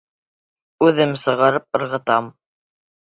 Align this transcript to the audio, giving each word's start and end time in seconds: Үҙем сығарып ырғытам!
Үҙем 0.87 1.13
сығарып 1.25 1.81
ырғытам! 1.81 2.33